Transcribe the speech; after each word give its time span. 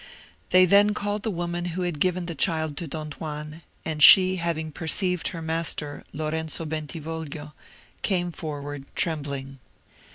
They 0.49 0.65
then 0.65 0.95
called 0.95 1.21
the 1.21 1.29
woman 1.29 1.65
who 1.77 1.83
had 1.83 1.99
given 1.99 2.25
the 2.25 2.33
child 2.33 2.75
to 2.77 2.87
Don 2.87 3.11
Juan, 3.11 3.61
and 3.85 4.01
she 4.01 4.37
having 4.37 4.71
perceived 4.71 5.27
her 5.27 5.43
master, 5.43 6.03
Lorenzo 6.11 6.65
Bentivoglio, 6.65 7.53
came 8.01 8.31
forward, 8.31 8.85
trembling. 8.95 9.59